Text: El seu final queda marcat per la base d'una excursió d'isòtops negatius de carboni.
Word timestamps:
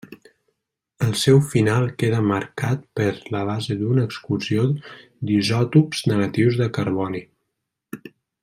El 1.07 1.11
seu 1.23 1.41
final 1.49 1.85
queda 2.03 2.21
marcat 2.29 2.81
per 2.99 3.07
la 3.37 3.43
base 3.51 3.77
d'una 3.83 4.07
excursió 4.09 4.67
d'isòtops 5.31 6.05
negatius 6.13 6.61
de 6.63 6.73
carboni. 6.81 7.25